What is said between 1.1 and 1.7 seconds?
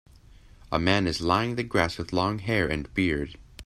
lying the